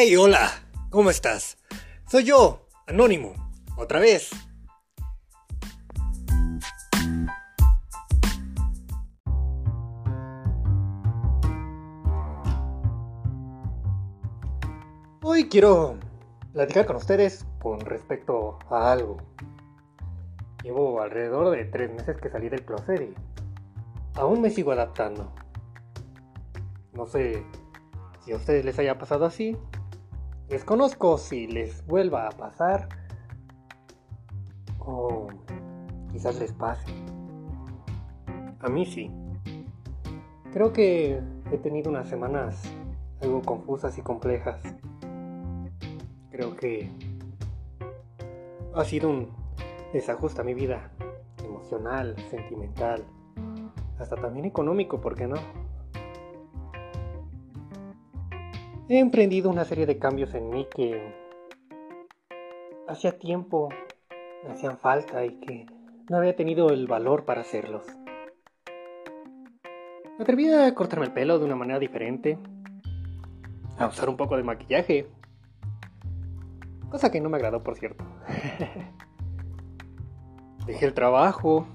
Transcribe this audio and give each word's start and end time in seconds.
Hey, 0.00 0.14
hola, 0.14 0.48
¿cómo 0.90 1.10
estás? 1.10 1.58
Soy 2.08 2.22
yo, 2.22 2.68
Anónimo, 2.86 3.32
otra 3.76 3.98
vez. 3.98 4.30
Hoy 15.20 15.48
quiero 15.48 15.96
platicar 16.52 16.86
con 16.86 16.94
ustedes 16.94 17.44
con 17.60 17.80
respecto 17.80 18.60
a 18.70 18.92
algo. 18.92 19.16
Llevo 20.62 21.02
alrededor 21.02 21.56
de 21.56 21.64
tres 21.64 21.92
meses 21.92 22.16
que 22.18 22.30
salí 22.30 22.48
del 22.48 22.64
closet 22.64 23.00
y 23.02 23.14
aún 24.14 24.42
me 24.42 24.50
sigo 24.50 24.70
adaptando. 24.70 25.32
No 26.92 27.04
sé 27.04 27.42
si 28.24 28.30
a 28.30 28.36
ustedes 28.36 28.64
les 28.64 28.78
haya 28.78 28.96
pasado 28.96 29.24
así. 29.24 29.56
Desconozco 30.48 31.18
si 31.18 31.46
les 31.46 31.84
vuelva 31.86 32.28
a 32.28 32.30
pasar. 32.30 32.88
O 34.78 35.28
quizás 36.10 36.38
les 36.38 36.52
pase. 36.52 36.92
A 38.60 38.68
mí 38.68 38.86
sí. 38.86 39.10
Creo 40.52 40.72
que 40.72 41.20
he 41.52 41.58
tenido 41.58 41.90
unas 41.90 42.08
semanas 42.08 42.62
algo 43.20 43.42
confusas 43.42 43.98
y 43.98 44.02
complejas. 44.02 44.60
Creo 46.30 46.56
que 46.56 46.90
ha 48.74 48.84
sido 48.84 49.10
un 49.10 49.28
desajuste 49.92 50.40
a 50.40 50.44
mi 50.44 50.54
vida 50.54 50.90
emocional, 51.44 52.16
sentimental, 52.30 53.04
hasta 53.98 54.16
también 54.16 54.44
económico, 54.44 55.00
¿por 55.00 55.14
qué 55.14 55.26
no? 55.26 55.36
He 58.90 58.98
emprendido 58.98 59.50
una 59.50 59.66
serie 59.66 59.84
de 59.84 59.98
cambios 59.98 60.32
en 60.32 60.48
mí 60.48 60.66
que 60.74 61.14
hacía 62.88 63.18
tiempo 63.18 63.68
me 64.42 64.52
hacían 64.52 64.78
falta 64.78 65.26
y 65.26 65.38
que 65.40 65.66
no 66.08 66.16
había 66.16 66.34
tenido 66.34 66.70
el 66.70 66.86
valor 66.86 67.26
para 67.26 67.42
hacerlos. 67.42 67.84
Me 70.16 70.22
atreví 70.22 70.50
a 70.50 70.74
cortarme 70.74 71.04
el 71.04 71.12
pelo 71.12 71.38
de 71.38 71.44
una 71.44 71.54
manera 71.54 71.78
diferente, 71.78 72.38
a 73.76 73.88
usar 73.88 74.08
un 74.08 74.16
poco 74.16 74.38
de 74.38 74.42
maquillaje, 74.42 75.06
cosa 76.88 77.10
que 77.10 77.20
no 77.20 77.28
me 77.28 77.36
agradó 77.36 77.62
por 77.62 77.76
cierto. 77.76 78.02
Dejé 80.66 80.86
el 80.86 80.94
trabajo, 80.94 81.66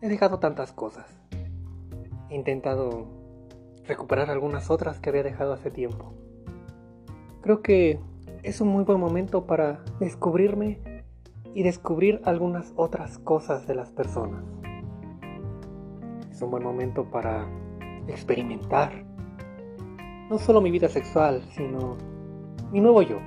he 0.00 0.08
dejado 0.08 0.38
tantas 0.38 0.72
cosas, 0.72 1.04
he 2.30 2.34
intentado 2.34 3.13
recuperar 3.86 4.30
algunas 4.30 4.70
otras 4.70 5.00
que 5.00 5.10
había 5.10 5.22
dejado 5.22 5.52
hace 5.52 5.70
tiempo. 5.70 6.14
Creo 7.42 7.62
que 7.62 8.00
es 8.42 8.60
un 8.60 8.68
muy 8.68 8.84
buen 8.84 9.00
momento 9.00 9.46
para 9.46 9.84
descubrirme 10.00 10.80
y 11.54 11.62
descubrir 11.62 12.20
algunas 12.24 12.72
otras 12.76 13.18
cosas 13.18 13.66
de 13.66 13.74
las 13.74 13.90
personas. 13.90 14.44
Es 16.30 16.42
un 16.42 16.50
buen 16.50 16.64
momento 16.64 17.04
para 17.10 17.46
experimentar 18.08 19.04
no 20.28 20.38
solo 20.38 20.60
mi 20.60 20.70
vida 20.70 20.88
sexual, 20.88 21.42
sino 21.50 21.96
mi 22.72 22.80
nuevo 22.80 23.02
yo. 23.02 23.18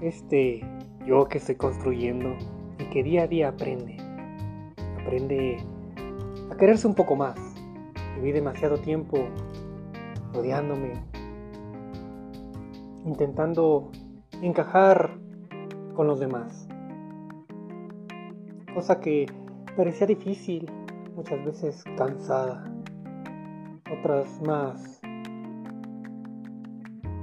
Este 0.00 0.64
yo 1.04 1.26
que 1.26 1.38
estoy 1.38 1.56
construyendo 1.56 2.36
y 2.78 2.84
que 2.84 3.02
día 3.02 3.24
a 3.24 3.26
día 3.26 3.48
aprende. 3.48 3.96
Aprende 5.02 5.58
a 6.50 6.56
quererse 6.56 6.86
un 6.86 6.94
poco 6.94 7.16
más, 7.16 7.38
Viví 8.16 8.32
demasiado 8.32 8.78
tiempo 8.78 9.18
rodeándome, 10.32 10.92
intentando 13.04 13.90
encajar 14.42 15.18
con 15.94 16.06
los 16.06 16.20
demás. 16.20 16.68
Cosa 18.74 19.00
que 19.00 19.26
parecía 19.76 20.06
difícil, 20.06 20.70
muchas 21.16 21.44
veces 21.44 21.84
cansada, 21.96 22.64
otras 23.98 24.40
más. 24.42 25.00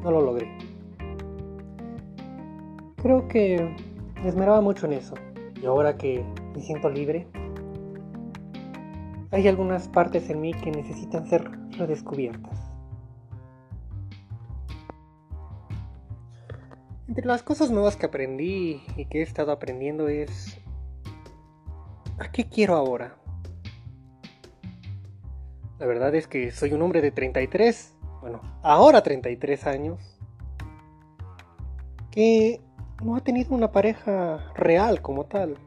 No 0.04 0.12
lo 0.12 0.22
logré. 0.22 0.48
Creo 3.02 3.28
que 3.28 3.76
me 4.22 4.28
esmeraba 4.28 4.62
mucho 4.62 4.86
en 4.86 4.94
eso. 4.94 5.16
Y 5.62 5.66
ahora 5.66 5.98
que 5.98 6.24
me 6.54 6.62
siento 6.62 6.90
libre, 6.90 7.28
hay 9.32 9.48
algunas 9.48 9.88
partes 9.88 10.30
en 10.30 10.42
mí 10.42 10.54
que 10.54 10.72
necesitan 10.72 11.28
ser 11.28 11.50
redescubiertas. 11.78 12.60
Entre 17.08 17.26
las 17.26 17.44
cosas 17.44 17.72
nuevas 17.72 17.96
que 17.96 18.06
aprendí 18.06 18.82
y 18.96 19.06
que 19.06 19.20
he 19.20 19.22
estado 19.22 19.52
aprendiendo 19.52 20.08
es... 20.08 20.58
¿A 22.20 22.32
qué 22.32 22.48
quiero 22.48 22.76
ahora? 22.76 23.16
La 25.80 25.86
verdad 25.86 26.16
es 26.16 26.28
que 26.28 26.52
soy 26.52 26.74
un 26.74 26.82
hombre 26.82 27.02
de 27.02 27.12
33, 27.12 27.96
bueno, 28.22 28.42
ahora 28.64 29.04
33 29.04 29.68
años, 29.68 30.20
que 32.10 32.60
no 33.04 33.16
ha 33.16 33.22
tenido 33.22 33.54
una 33.54 33.72
pareja 33.72 34.52
real 34.56 35.02
como 35.02 35.26
tal. 35.26 35.58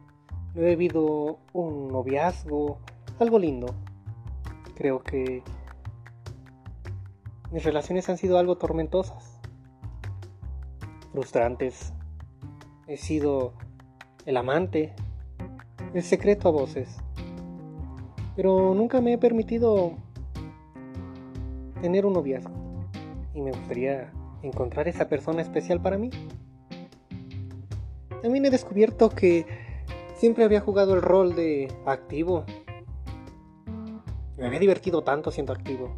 No 0.54 0.62
he 0.62 0.70
vivido 0.70 1.38
un 1.52 1.92
noviazgo 1.92 2.80
algo 3.20 3.38
lindo. 3.38 3.74
Creo 4.74 5.02
que 5.02 5.42
mis 7.50 7.64
relaciones 7.64 8.08
han 8.08 8.16
sido 8.16 8.38
algo 8.38 8.56
tormentosas, 8.56 9.40
frustrantes. 11.12 11.92
He 12.86 12.96
sido 12.96 13.52
el 14.26 14.36
amante, 14.36 14.94
el 15.94 16.02
secreto 16.02 16.48
a 16.48 16.52
voces. 16.52 16.98
Pero 18.36 18.74
nunca 18.74 19.00
me 19.00 19.12
he 19.12 19.18
permitido 19.18 19.92
tener 21.82 22.06
un 22.06 22.14
noviazgo. 22.14 22.52
Y 23.34 23.42
me 23.42 23.52
gustaría 23.52 24.12
encontrar 24.42 24.88
esa 24.88 25.08
persona 25.08 25.42
especial 25.42 25.80
para 25.80 25.98
mí. 25.98 26.10
También 28.22 28.44
he 28.44 28.50
descubierto 28.50 29.10
que 29.10 29.46
siempre 30.14 30.44
había 30.44 30.60
jugado 30.60 30.94
el 30.94 31.02
rol 31.02 31.34
de 31.34 31.72
activo 31.86 32.44
me 34.40 34.46
había 34.46 34.58
divertido 34.58 35.02
tanto 35.02 35.30
siendo 35.30 35.52
activo. 35.52 35.94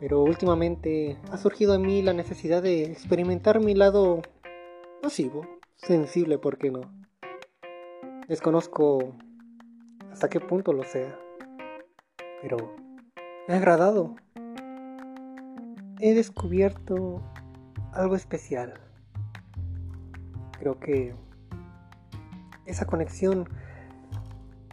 Pero 0.00 0.20
últimamente 0.22 1.16
ha 1.30 1.38
surgido 1.38 1.76
en 1.76 1.82
mí 1.82 2.02
la 2.02 2.12
necesidad 2.12 2.60
de 2.60 2.86
experimentar 2.86 3.60
mi 3.60 3.74
lado 3.74 4.20
pasivo, 5.00 5.46
sensible, 5.76 6.38
¿por 6.38 6.58
qué 6.58 6.72
no? 6.72 6.80
Desconozco 8.26 9.14
hasta 10.10 10.28
qué 10.28 10.40
punto 10.40 10.72
lo 10.72 10.82
sea. 10.82 11.16
Pero 12.42 12.74
me 13.46 13.54
ha 13.54 13.58
agradado. 13.58 14.16
He 16.00 16.14
descubierto 16.14 17.22
algo 17.92 18.16
especial. 18.16 18.74
Creo 20.58 20.80
que 20.80 21.14
esa 22.66 22.86
conexión 22.86 23.48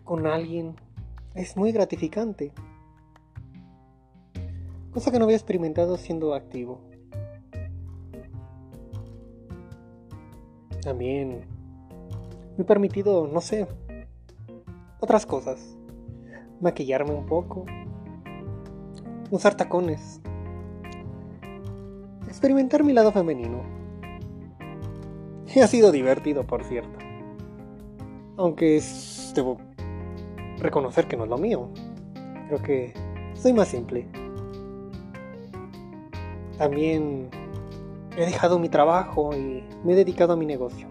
con 0.03 0.25
alguien 0.25 0.75
es 1.35 1.55
muy 1.55 1.71
gratificante 1.71 2.51
cosa 4.91 5.11
que 5.11 5.19
no 5.19 5.25
había 5.25 5.37
experimentado 5.37 5.97
siendo 5.97 6.33
activo. 6.33 6.81
También 10.81 11.45
me 12.57 12.63
he 12.63 12.65
permitido, 12.65 13.27
no 13.27 13.41
sé, 13.41 13.67
otras 14.99 15.25
cosas. 15.25 15.77
Maquillarme 16.61 17.13
un 17.13 17.25
poco, 17.25 17.65
usar 19.31 19.55
tacones, 19.55 20.19
experimentar 22.27 22.83
mi 22.83 22.93
lado 22.93 23.11
femenino. 23.11 23.61
Y 25.53 25.59
ha 25.61 25.67
sido 25.67 25.91
divertido, 25.91 26.45
por 26.45 26.63
cierto. 26.63 26.99
Aunque 28.37 28.81
debo 29.35 29.57
reconocer 30.59 31.07
que 31.07 31.17
no 31.17 31.23
es 31.23 31.29
lo 31.29 31.37
mío. 31.37 31.69
Creo 32.47 32.61
que 32.61 32.93
soy 33.33 33.53
más 33.53 33.67
simple. 33.67 34.07
También 36.59 37.29
he 38.17 38.25
dejado 38.25 38.59
mi 38.59 38.67
trabajo 38.67 39.33
y 39.33 39.63
me 39.85 39.93
he 39.93 39.95
dedicado 39.95 40.33
a 40.33 40.35
mi 40.35 40.45
negocio. 40.45 40.89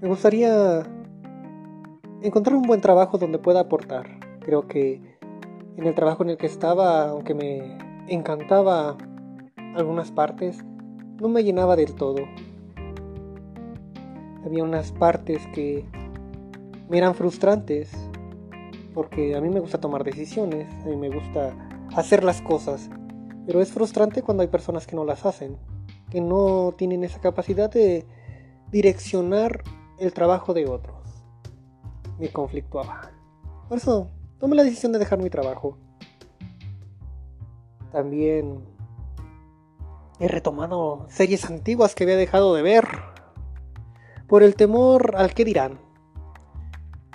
Me 0.00 0.08
gustaría 0.08 0.82
encontrar 2.22 2.56
un 2.56 2.62
buen 2.62 2.80
trabajo 2.80 3.18
donde 3.18 3.38
pueda 3.38 3.60
aportar. 3.60 4.06
Creo 4.40 4.66
que 4.66 5.02
en 5.76 5.86
el 5.86 5.94
trabajo 5.94 6.22
en 6.22 6.30
el 6.30 6.36
que 6.38 6.46
estaba, 6.46 7.10
aunque 7.10 7.34
me 7.34 7.76
encantaba 8.08 8.96
algunas 9.74 10.10
partes, 10.10 10.64
no 11.20 11.28
me 11.28 11.44
llenaba 11.44 11.76
del 11.76 11.94
todo. 11.94 12.22
Había 14.42 14.64
unas 14.64 14.92
partes 14.92 15.46
que 15.48 15.84
me 16.88 16.96
eran 16.96 17.14
frustrantes, 17.14 17.92
porque 18.94 19.36
a 19.36 19.42
mí 19.42 19.50
me 19.50 19.60
gusta 19.60 19.78
tomar 19.82 20.02
decisiones, 20.02 20.72
a 20.82 20.88
mí 20.88 20.96
me 20.96 21.10
gusta 21.10 21.52
hacer 21.94 22.24
las 22.24 22.42
cosas, 22.42 22.90
pero 23.46 23.60
es 23.60 23.72
frustrante 23.72 24.22
cuando 24.22 24.42
hay 24.42 24.48
personas 24.48 24.86
que 24.86 24.96
no 24.96 25.04
las 25.04 25.24
hacen, 25.24 25.56
que 26.10 26.20
no 26.20 26.74
tienen 26.76 27.04
esa 27.04 27.20
capacidad 27.20 27.70
de 27.70 28.06
direccionar 28.70 29.62
el 29.98 30.12
trabajo 30.12 30.54
de 30.54 30.66
otros. 30.66 30.96
Me 32.18 32.28
conflictuaba. 32.30 33.10
Por 33.68 33.78
eso 33.78 34.10
tomé 34.38 34.56
la 34.56 34.64
decisión 34.64 34.92
de 34.92 34.98
dejar 34.98 35.18
mi 35.18 35.30
trabajo. 35.30 35.78
También 37.92 38.64
he 40.18 40.28
retomado 40.28 41.06
series 41.08 41.44
antiguas 41.46 41.94
que 41.94 42.04
había 42.04 42.16
dejado 42.16 42.54
de 42.54 42.62
ver 42.62 42.86
por 44.26 44.42
el 44.42 44.54
temor 44.54 45.14
al 45.16 45.34
que 45.34 45.44
dirán. 45.44 45.78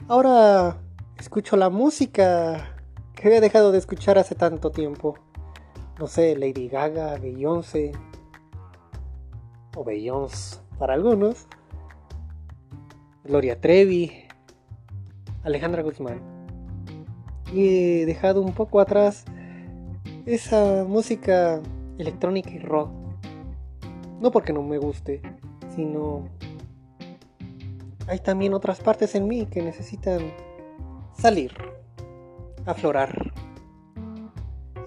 Ahora 0.08 0.82
escucho 1.18 1.56
la 1.56 1.70
música 1.70 2.76
que 3.22 3.28
había 3.28 3.42
dejado 3.42 3.72
de 3.72 3.78
escuchar 3.78 4.18
hace 4.18 4.34
tanto 4.34 4.72
tiempo. 4.72 5.16
No 6.00 6.08
sé, 6.08 6.36
Lady 6.36 6.68
Gaga, 6.68 7.18
Beyoncé 7.18 7.92
o 9.76 9.84
Beyoncé 9.84 10.58
para 10.80 10.96
algunos. 10.96 11.46
Gloria 13.24 13.62
Trevi, 13.62 14.24
Alejandra 15.44 15.84
Guzmán. 15.84 16.20
Y 17.54 18.02
he 18.02 18.06
dejado 18.08 18.42
un 18.42 18.54
poco 18.54 18.80
atrás 18.80 19.24
esa 20.26 20.84
música 20.88 21.62
electrónica 22.00 22.50
y 22.50 22.58
rock. 22.58 22.90
No 24.20 24.32
porque 24.32 24.52
no 24.52 24.64
me 24.64 24.80
guste, 24.80 25.22
sino 25.76 26.28
hay 28.08 28.18
también 28.18 28.56
otras 28.56 28.80
partes 28.80 29.14
en 29.14 29.28
mí 29.28 29.46
que 29.46 29.62
necesitan 29.62 30.34
salir, 31.14 31.54
aflorar, 32.66 33.32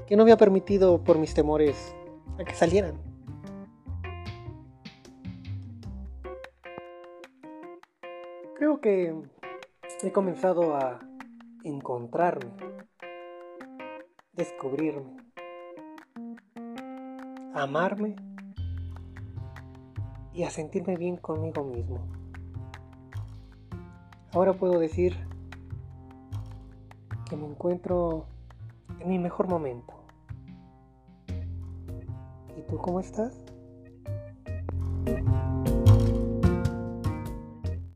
que 0.07 0.17
no 0.17 0.23
había 0.23 0.37
permitido 0.37 1.03
por 1.03 1.19
mis 1.19 1.35
temores 1.35 1.95
a 2.39 2.45
que 2.45 2.55
salieran. 2.55 3.01
Creo 8.57 8.81
que 8.81 9.15
he 10.03 10.13
comenzado 10.13 10.77
a 10.77 11.01
encontrarme, 11.65 12.53
descubrirme, 14.33 15.17
amarme 17.55 18.17
y 20.33 20.43
a 20.43 20.51
sentirme 20.51 20.97
bien 20.97 21.17
conmigo 21.17 21.65
mismo. 21.65 22.07
Ahora 24.33 24.53
puedo 24.53 24.79
decir 24.79 25.17
me 27.37 27.47
encuentro 27.47 28.27
en 29.01 29.09
mi 29.09 29.19
mejor 29.19 29.49
momento. 29.49 29.95
¿Y 32.57 32.63
tú 32.69 32.79
cómo 32.79 33.01
estás? 33.01 33.44